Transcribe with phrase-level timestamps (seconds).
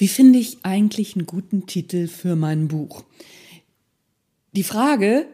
[0.00, 3.04] Wie finde ich eigentlich einen guten Titel für mein Buch?
[4.52, 5.26] Die Frage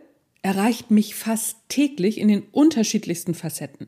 [0.42, 3.86] erreicht mich fast täglich in den unterschiedlichsten Facetten.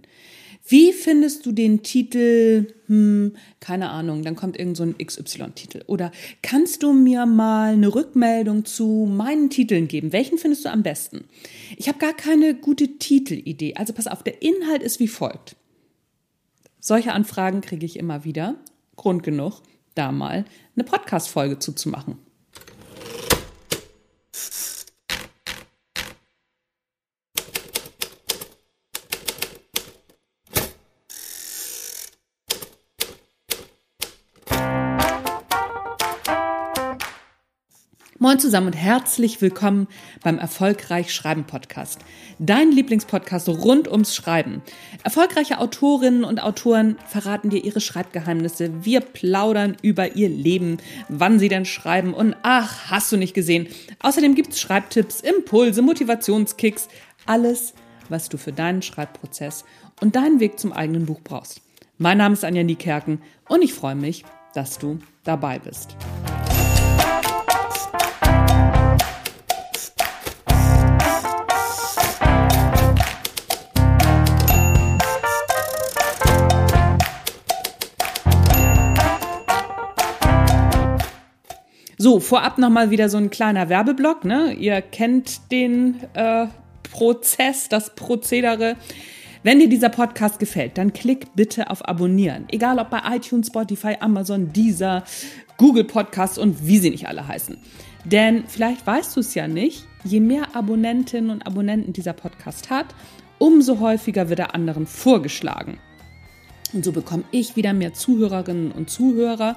[0.68, 5.82] Wie findest du den Titel, hm, keine Ahnung, dann kommt irgend so XY-Titel.
[5.88, 6.12] Oder
[6.42, 10.12] kannst du mir mal eine Rückmeldung zu meinen Titeln geben?
[10.12, 11.24] Welchen findest du am besten?
[11.76, 13.74] Ich habe gar keine gute Titelidee.
[13.74, 15.56] Also pass auf, der Inhalt ist wie folgt.
[16.78, 18.54] Solche Anfragen kriege ich immer wieder.
[18.94, 19.62] Grund genug,
[19.98, 20.44] da mal
[20.76, 22.27] eine Podcast-Folge zuzumachen.
[38.28, 39.88] Moin zusammen und herzlich willkommen
[40.22, 42.00] beim Erfolgreich Schreiben Podcast.
[42.38, 44.60] Dein Lieblingspodcast rund ums Schreiben.
[45.02, 48.84] Erfolgreiche Autorinnen und Autoren verraten dir ihre Schreibgeheimnisse.
[48.84, 50.76] Wir plaudern über ihr Leben,
[51.08, 53.66] wann sie denn schreiben und ach, hast du nicht gesehen.
[54.00, 56.88] Außerdem gibt's Schreibtipps, Impulse, Motivationskicks,
[57.24, 57.72] alles,
[58.10, 59.64] was du für deinen Schreibprozess
[60.02, 61.62] und deinen Weg zum eigenen Buch brauchst.
[61.96, 65.96] Mein Name ist Anja Niekerken und ich freue mich, dass du dabei bist.
[82.00, 84.24] So, vorab nochmal wieder so ein kleiner Werbeblock.
[84.24, 84.52] Ne?
[84.52, 86.46] Ihr kennt den äh,
[86.84, 88.76] Prozess, das Prozedere.
[89.42, 92.44] Wenn dir dieser Podcast gefällt, dann klick bitte auf Abonnieren.
[92.52, 95.02] Egal ob bei iTunes, Spotify, Amazon, Deezer,
[95.56, 97.58] Google Podcasts und wie sie nicht alle heißen.
[98.04, 102.86] Denn vielleicht weißt du es ja nicht, je mehr Abonnentinnen und Abonnenten dieser Podcast hat,
[103.38, 105.78] umso häufiger wird er anderen vorgeschlagen.
[106.72, 109.56] Und so bekomme ich wieder mehr Zuhörerinnen und Zuhörer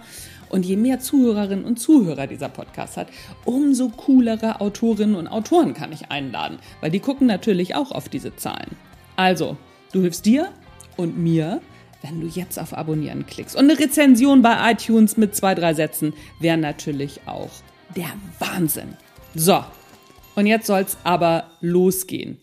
[0.49, 3.07] und je mehr Zuhörerinnen und Zuhörer dieser Podcast hat,
[3.45, 8.35] umso coolere Autorinnen und Autoren kann ich einladen, weil die gucken natürlich auch auf diese
[8.35, 8.75] Zahlen.
[9.16, 9.57] Also,
[9.94, 10.50] du hilfst dir
[10.97, 11.61] und mir,
[12.01, 13.55] wenn du jetzt auf Abonnieren klickst.
[13.55, 17.51] Und eine Rezension bei iTunes mit zwei, drei Sätzen wäre natürlich auch
[17.95, 18.95] der Wahnsinn.
[19.35, 19.63] So,
[20.35, 22.39] und jetzt soll es aber losgehen.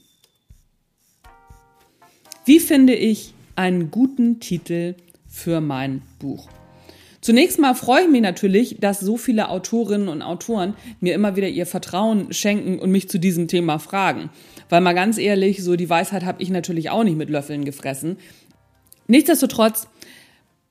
[2.44, 4.94] Wie finde ich einen guten Titel
[5.26, 6.48] für mein Buch?
[7.20, 11.48] Zunächst mal freue ich mich natürlich, dass so viele Autorinnen und Autoren mir immer wieder
[11.48, 14.30] ihr Vertrauen schenken und mich zu diesem Thema fragen.
[14.68, 18.18] Weil mal ganz ehrlich, so die Weisheit habe ich natürlich auch nicht mit Löffeln gefressen.
[19.08, 19.88] Nichtsdestotrotz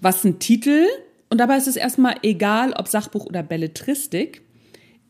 [0.00, 0.86] was ein Titel,
[1.28, 4.40] und dabei ist es erstmal egal, ob Sachbuch oder Belletristik,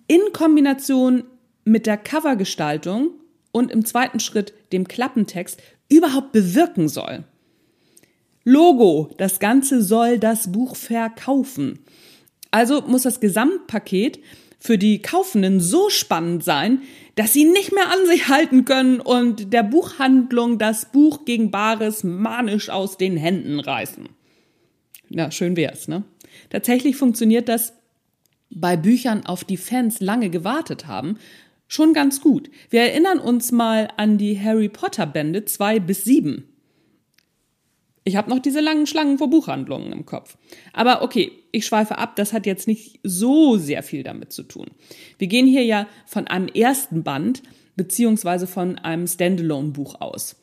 [0.09, 1.23] in Kombination
[1.65, 3.11] mit der Covergestaltung
[3.53, 7.23] und im zweiten Schritt dem Klappentext überhaupt bewirken soll.
[8.43, 11.79] Logo, das Ganze soll das Buch verkaufen.
[12.51, 14.19] Also muss das Gesamtpaket
[14.63, 16.83] für die Kaufenden so spannend sein,
[17.17, 22.05] dass sie nicht mehr an sich halten können und der Buchhandlung das Buch gegen Bares
[22.05, 24.09] manisch aus den Händen reißen.
[25.09, 26.05] Ja, schön wär's, ne?
[26.49, 27.73] Tatsächlich funktioniert das
[28.51, 31.19] bei Büchern, auf die Fans lange gewartet haben,
[31.67, 32.49] schon ganz gut.
[32.71, 36.52] Wir erinnern uns mal an die Harry Potter Bände 2 bis 7.
[38.05, 40.37] Ich habe noch diese langen Schlangen vor Buchhandlungen im Kopf.
[40.73, 44.71] Aber okay, ich schweife ab, das hat jetzt nicht so sehr viel damit zu tun.
[45.19, 47.43] Wir gehen hier ja von einem ersten Band
[47.77, 50.37] beziehungsweise von einem Standalone-Buch aus,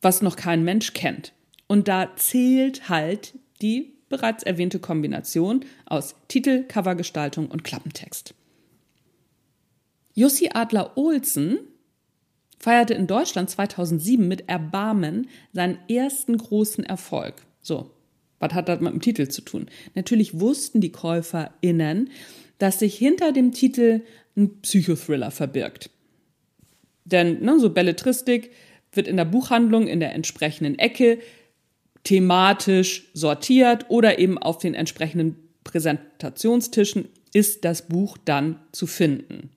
[0.00, 1.32] was noch kein Mensch kennt.
[1.66, 8.34] Und da zählt halt die bereits erwähnte Kombination aus Titel, Covergestaltung und Klappentext.
[10.14, 11.58] Jussi Adler Olsen
[12.58, 17.34] feierte in Deutschland 2007 mit Erbarmen seinen ersten großen Erfolg.
[17.62, 17.90] So,
[18.38, 19.66] was hat das mit dem Titel zu tun?
[19.94, 22.10] Natürlich wussten die KäuferInnen,
[22.58, 24.02] dass sich hinter dem Titel
[24.36, 25.90] ein Psychothriller verbirgt.
[27.04, 28.50] Denn ne, so Belletristik
[28.92, 31.18] wird in der Buchhandlung in der entsprechenden Ecke
[32.04, 39.50] thematisch sortiert oder eben auf den entsprechenden Präsentationstischen ist das Buch dann zu finden.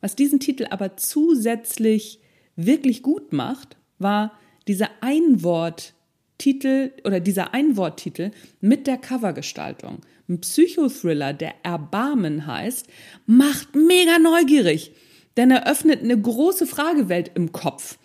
[0.00, 2.20] Was diesen Titel aber zusätzlich
[2.56, 4.32] wirklich gut macht, war
[4.66, 8.30] dieser Einworttitel oder dieser Einworttitel
[8.60, 10.00] mit der Covergestaltung.
[10.28, 12.86] Ein Psychothriller, der Erbarmen heißt,
[13.26, 14.92] macht mega neugierig,
[15.36, 17.98] denn er öffnet eine große Fragewelt im Kopf.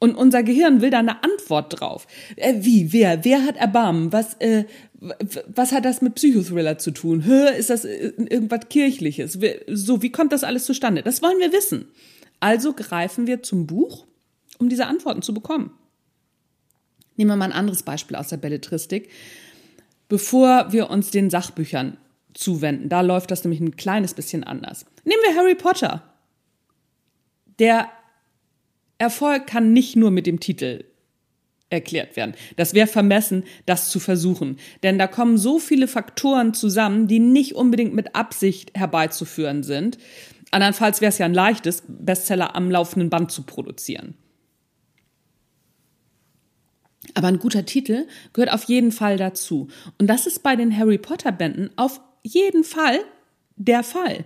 [0.00, 2.06] Und unser Gehirn will da eine Antwort drauf.
[2.36, 4.12] Äh, wie, wer, wer hat Erbarmen?
[4.12, 4.64] Was, äh,
[5.00, 7.24] Was hat das mit Psychothriller zu tun?
[7.58, 9.38] Ist das irgendwas Kirchliches?
[9.68, 11.02] So, wie kommt das alles zustande?
[11.02, 11.86] Das wollen wir wissen.
[12.44, 14.06] Also greifen wir zum Buch,
[14.58, 15.70] um diese Antworten zu bekommen.
[17.16, 19.08] Nehmen wir mal ein anderes Beispiel aus der Belletristik.
[20.10, 21.96] Bevor wir uns den Sachbüchern
[22.34, 24.84] zuwenden, da läuft das nämlich ein kleines bisschen anders.
[25.04, 26.02] Nehmen wir Harry Potter.
[27.58, 27.88] Der
[28.98, 30.84] Erfolg kann nicht nur mit dem Titel
[31.70, 32.34] erklärt werden.
[32.56, 34.58] Das wäre vermessen, das zu versuchen.
[34.82, 39.96] Denn da kommen so viele Faktoren zusammen, die nicht unbedingt mit Absicht herbeizuführen sind.
[40.54, 44.14] Andernfalls wäre es ja ein leichtes, Bestseller am laufenden Band zu produzieren.
[47.14, 49.68] Aber ein guter Titel gehört auf jeden Fall dazu.
[49.98, 52.98] Und das ist bei den Harry Potter Bänden auf jeden Fall
[53.56, 54.24] der Fall.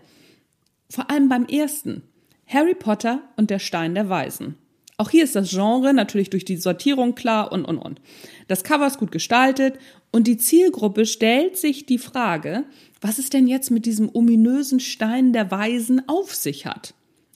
[0.88, 2.02] Vor allem beim ersten.
[2.46, 4.56] Harry Potter und der Stein der Weisen.
[5.00, 8.00] Auch hier ist das Genre natürlich durch die Sortierung klar und, und, und.
[8.48, 9.78] Das Cover ist gut gestaltet
[10.10, 12.64] und die Zielgruppe stellt sich die Frage,
[13.00, 16.94] was es denn jetzt mit diesem ominösen Stein der Weisen auf sich hat.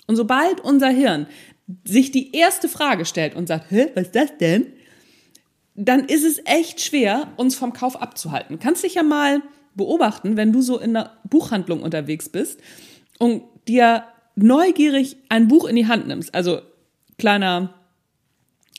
[0.08, 1.28] Und sobald unser Hirn
[1.84, 4.66] sich die erste Frage stellt und sagt, Hä, was ist das denn?
[5.76, 8.58] Dann ist es echt schwer, uns vom Kauf abzuhalten.
[8.58, 9.40] Kannst dich ja mal
[9.76, 12.60] beobachten, wenn du so in einer Buchhandlung unterwegs bist
[13.20, 14.04] und dir
[14.34, 16.34] neugierig ein Buch in die Hand nimmst.
[16.34, 16.60] Also
[17.18, 17.74] kleiner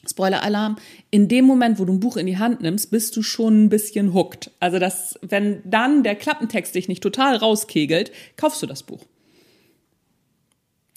[0.06, 0.77] Spoiler-Alarm,
[1.12, 3.69] in dem Moment, wo du ein Buch in die Hand nimmst, bist du schon ein
[3.69, 4.51] bisschen hooked.
[4.59, 9.06] Also das, wenn dann der Klappentext dich nicht total rauskegelt, kaufst du das Buch.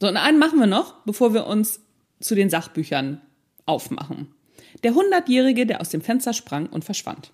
[0.00, 1.80] So, und einen machen wir noch, bevor wir uns
[2.20, 3.20] zu den Sachbüchern
[3.64, 4.32] aufmachen.
[4.82, 7.32] Der Hundertjährige, der aus dem Fenster sprang und verschwand.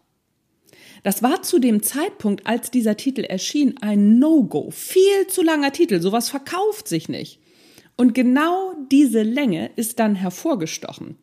[1.03, 4.71] Das war zu dem Zeitpunkt, als dieser Titel erschien, ein No-Go.
[4.71, 6.01] Viel zu langer Titel.
[6.01, 7.41] Sowas verkauft sich nicht.
[7.97, 11.17] Und genau diese Länge ist dann hervorgestochen.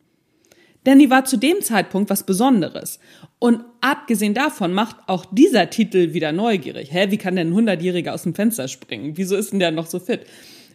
[0.86, 3.00] Denn die war zu dem Zeitpunkt was Besonderes.
[3.38, 6.92] Und abgesehen davon macht auch dieser Titel wieder neugierig.
[6.92, 9.16] Hä, wie kann denn ein 100-Jähriger aus dem Fenster springen?
[9.16, 10.26] Wieso ist denn der noch so fit?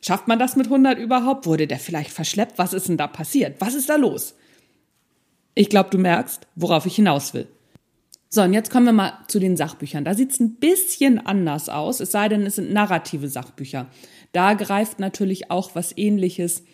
[0.06, 1.48] Schafft man das mit 100 überhaupt?
[1.48, 2.60] Wurde der vielleicht verschleppt?
[2.60, 3.56] Was ist denn da passiert?
[3.60, 4.36] Was ist da los?
[5.56, 7.48] Ich glaube, du merkst, worauf ich hinaus will.
[8.30, 10.04] So, und jetzt kommen wir mal zu den Sachbüchern.
[10.04, 13.88] Da sieht es ein bisschen anders aus, es sei denn, es sind narrative Sachbücher.
[14.36, 16.66] Da greift natürlich auch was ähnliches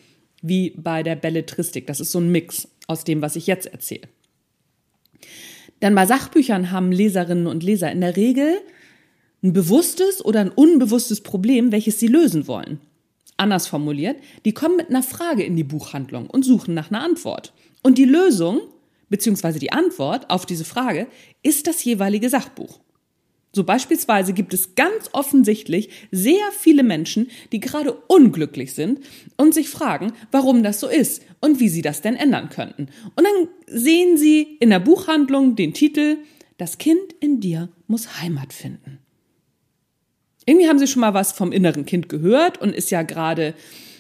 [0.42, 1.86] wie bei der Belletristik.
[1.86, 4.08] Das ist so ein Mix aus dem, was ich jetzt erzähle.
[5.84, 8.56] Denn bei Sachbüchern haben Leserinnen und Leser in der Regel
[9.44, 12.82] ein bewusstes oder ein unbewusstes Problem, welches sie lösen wollen.
[13.38, 17.54] Anders formuliert, die kommen mit einer Frage in die Buchhandlung und suchen nach einer Antwort.
[17.84, 18.62] Und die Lösung
[19.10, 21.06] beziehungsweise die Antwort auf diese Frage
[21.44, 22.80] ist das jeweilige Sachbuch.
[23.54, 29.02] So beispielsweise gibt es ganz offensichtlich sehr viele Menschen, die gerade unglücklich sind
[29.36, 32.88] und sich fragen, warum das so ist und wie sie das denn ändern könnten.
[33.16, 36.18] Und dann sehen sie in der Buchhandlung den Titel
[36.58, 39.00] Das Kind in dir muss Heimat finden.
[40.46, 43.54] Irgendwie haben sie schon mal was vom inneren Kind gehört und ist ja gerade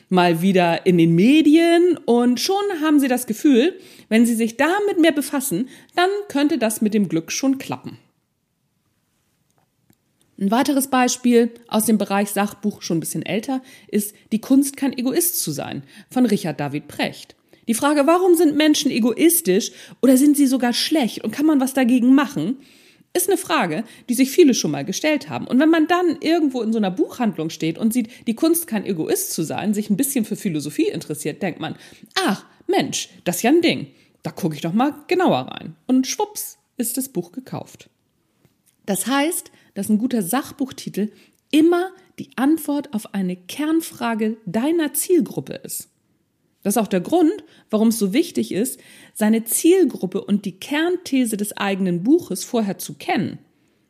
[0.08, 3.78] mal wieder in den Medien und schon haben sie das Gefühl,
[4.10, 7.98] wenn sie sich damit mehr befassen, dann könnte das mit dem Glück schon klappen.
[10.42, 14.98] Ein weiteres Beispiel aus dem Bereich Sachbuch schon ein bisschen älter ist Die Kunst kein
[14.98, 17.36] Egoist zu sein von Richard David Precht.
[17.68, 19.72] Die Frage, warum sind Menschen egoistisch
[20.02, 22.58] oder sind sie sogar schlecht und kann man was dagegen machen,
[23.14, 25.46] ist eine Frage, die sich viele schon mal gestellt haben.
[25.46, 28.84] Und wenn man dann irgendwo in so einer Buchhandlung steht und sieht, die Kunst kein
[28.84, 31.76] Egoist zu sein, sich ein bisschen für Philosophie interessiert, denkt man,
[32.26, 33.92] ach, Mensch, das ist ja ein Ding.
[34.24, 35.76] Da gucke ich doch mal genauer rein.
[35.86, 37.92] Und schwupps ist das Buch gekauft.
[38.86, 41.12] Das heißt, dass ein guter Sachbuchtitel
[41.52, 45.90] immer die Antwort auf eine Kernfrage deiner Zielgruppe ist.
[46.64, 48.80] Das ist auch der Grund, warum es so wichtig ist,
[49.14, 53.40] seine Zielgruppe und die Kernthese des eigenen Buches vorher zu kennen,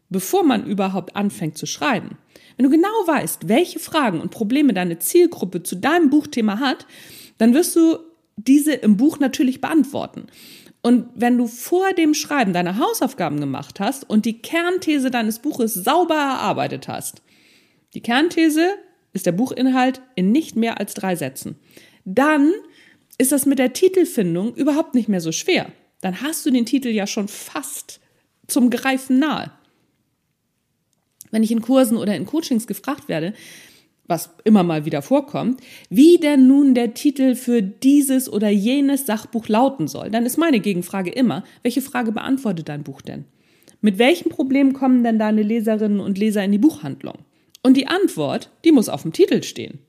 [0.10, 2.18] bevor man überhaupt anfängt zu schreiben.
[2.56, 6.86] Wenn du genau weißt, welche Fragen und Probleme deine Zielgruppe zu deinem Buchthema hat,
[7.38, 7.98] dann wirst du
[8.38, 10.28] diese im Buch natürlich beantworten.
[10.82, 15.74] Und wenn du vor dem Schreiben deine Hausaufgaben gemacht hast und die Kernthese deines Buches
[15.74, 17.22] sauber erarbeitet hast,
[17.94, 18.76] die Kernthese
[19.14, 21.60] ist der Buchinhalt in nicht mehr als drei Sätzen
[22.06, 22.54] dann
[23.18, 25.72] ist das mit der Titelfindung überhaupt nicht mehr so schwer.
[26.02, 28.00] Dann hast du den Titel ja schon fast
[28.48, 29.52] zum Greifen nahe.
[31.30, 33.34] Wenn ich in Kursen oder in Coachings gefragt werde,
[34.12, 39.48] was immer mal wieder vorkommt, wie denn nun der Titel für dieses oder jenes Sachbuch
[39.48, 43.26] lauten soll, dann ist meine Gegenfrage immer, welche Frage beantwortet dein Buch denn?
[43.82, 47.20] Mit welchen Problemen kommen denn deine Leserinnen und Leser in die Buchhandlung?
[47.64, 49.80] Und die Antwort, die muss auf dem Titel stehen.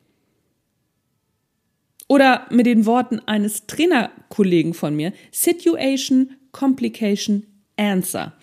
[2.08, 8.34] Oder mit den Worten eines Trainerkollegen von mir, Situation, Complication, Answer.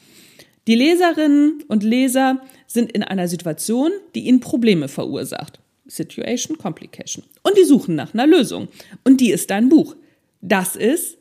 [0.68, 5.60] Die Leserinnen und Leser sind in einer Situation, die ihnen Probleme verursacht.
[5.90, 7.24] Situation, Complication.
[7.44, 8.70] Und die suchen nach einer Lösung.
[9.04, 9.96] Und die ist dein Buch.
[10.42, 11.18] Das ist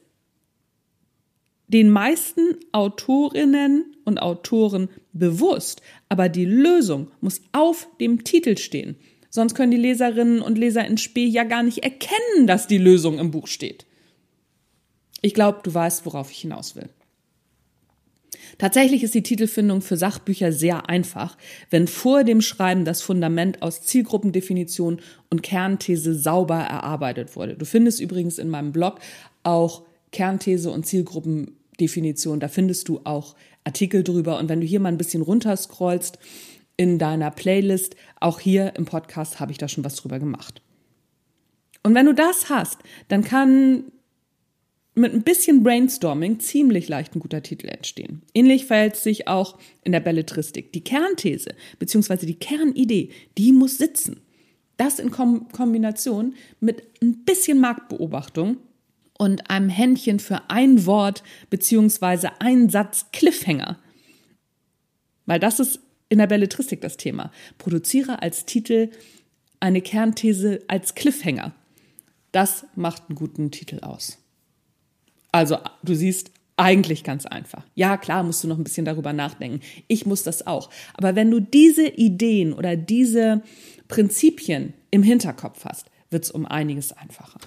[1.68, 5.82] den meisten Autorinnen und Autoren bewusst.
[6.08, 8.96] Aber die Lösung muss auf dem Titel stehen.
[9.30, 13.18] Sonst können die Leserinnen und Leser in Spee ja gar nicht erkennen, dass die Lösung
[13.18, 13.84] im Buch steht.
[15.20, 16.88] Ich glaube, du weißt, worauf ich hinaus will.
[18.58, 21.38] Tatsächlich ist die Titelfindung für Sachbücher sehr einfach,
[21.70, 25.00] wenn vor dem Schreiben das Fundament aus Zielgruppendefinition
[25.30, 27.54] und Kernthese sauber erarbeitet wurde.
[27.54, 28.98] Du findest übrigens in meinem Blog
[29.44, 32.40] auch Kernthese und Zielgruppendefinition.
[32.40, 34.38] Da findest du auch Artikel drüber.
[34.38, 36.18] Und wenn du hier mal ein bisschen runterscrollst
[36.76, 40.62] in deiner Playlist, auch hier im Podcast habe ich da schon was drüber gemacht.
[41.84, 43.84] Und wenn du das hast, dann kann
[44.98, 48.22] mit ein bisschen Brainstorming ziemlich leicht ein guter Titel entstehen.
[48.34, 50.72] Ähnlich verhält es sich auch in der Belletristik.
[50.72, 52.26] Die Kernthese bzw.
[52.26, 54.20] die Kernidee, die muss sitzen.
[54.76, 58.58] Das in Kombination mit ein bisschen Marktbeobachtung
[59.18, 62.28] und einem Händchen für ein Wort bzw.
[62.38, 63.78] einen Satz Cliffhanger.
[65.26, 67.32] Weil das ist in der Belletristik das Thema.
[67.58, 68.90] Produziere als Titel
[69.60, 71.52] eine Kernthese als Cliffhanger.
[72.32, 74.18] Das macht einen guten Titel aus.
[75.38, 77.62] Also du siehst, eigentlich ganz einfach.
[77.76, 79.61] Ja, klar musst du noch ein bisschen darüber nachdenken.
[79.87, 80.71] Ich muss das auch.
[80.95, 83.42] Aber wenn du diese Ideen oder diese
[83.87, 87.38] Prinzipien im Hinterkopf hast, wird es um einiges einfacher.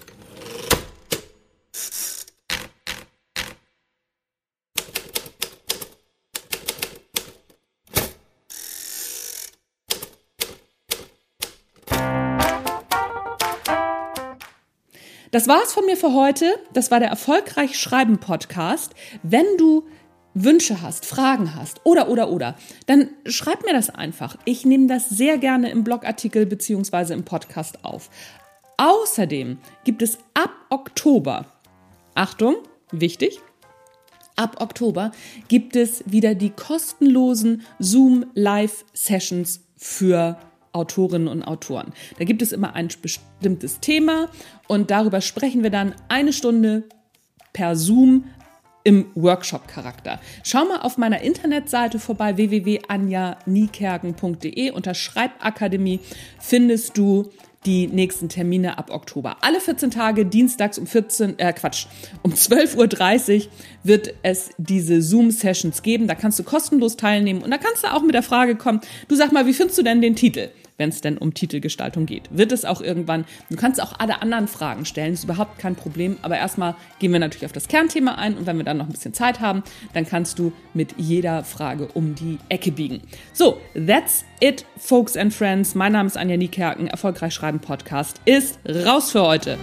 [15.32, 16.56] Das war's von mir für heute.
[16.74, 18.92] Das war der Erfolgreich Schreiben Podcast.
[19.22, 19.86] Wenn du
[20.34, 22.54] Wünsche hast, Fragen hast oder oder oder,
[22.86, 24.36] dann schreib mir das einfach.
[24.44, 28.10] Ich nehme das sehr gerne im Blogartikel beziehungsweise im Podcast auf.
[28.76, 31.46] Außerdem gibt es ab Oktober,
[32.14, 32.56] Achtung,
[32.90, 33.40] wichtig,
[34.36, 35.12] ab Oktober
[35.48, 40.36] gibt es wieder die kostenlosen Zoom Live Sessions für
[40.72, 41.92] Autorinnen und Autoren.
[42.18, 44.28] Da gibt es immer ein bestimmtes Thema
[44.68, 46.84] und darüber sprechen wir dann eine Stunde
[47.52, 48.24] per Zoom
[48.84, 50.18] im Workshop-Charakter.
[50.42, 56.00] Schau mal auf meiner Internetseite vorbei www.anja-niekerken.de unter Schreibakademie
[56.40, 57.30] findest du
[57.64, 59.36] die nächsten Termine ab Oktober.
[59.40, 61.86] Alle 14 Tage, dienstags um 14, äh Quatsch,
[62.22, 63.42] um 12.30 Uhr
[63.84, 66.08] wird es diese Zoom-Sessions geben.
[66.08, 69.14] Da kannst du kostenlos teilnehmen und da kannst du auch mit der Frage kommen, du
[69.14, 70.48] sag mal, wie findest du denn den Titel?
[70.78, 72.28] Wenn es denn um Titelgestaltung geht.
[72.30, 76.16] Wird es auch irgendwann, du kannst auch alle anderen Fragen stellen, ist überhaupt kein Problem,
[76.22, 78.92] aber erstmal gehen wir natürlich auf das Kernthema ein und wenn wir dann noch ein
[78.92, 79.62] bisschen Zeit haben,
[79.92, 83.02] dann kannst du mit jeder Frage um die Ecke biegen.
[83.32, 85.74] So, that's it, folks and friends.
[85.74, 89.58] Mein Name ist Anja Niekerken, Erfolgreich Schreiben Podcast ist raus für heute.